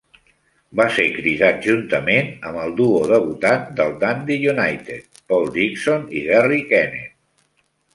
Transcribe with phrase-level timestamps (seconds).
[0.79, 6.63] Va ser cridat juntament amb el duo debutant del Dundee United, Paul Dixon i Garry
[6.75, 7.19] Kenneth.